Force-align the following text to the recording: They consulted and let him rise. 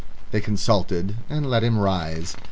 They 0.31 0.41
consulted 0.41 1.17
and 1.29 1.47
let 1.47 1.63
him 1.63 1.77
rise. 1.77 2.35